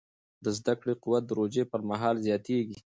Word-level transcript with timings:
د 0.43 0.45
زده 0.59 0.73
کړې 0.79 0.93
قوت 1.03 1.23
د 1.27 1.31
روژې 1.39 1.63
پر 1.71 1.81
مهال 1.89 2.15
زیاتېږي. 2.25 2.77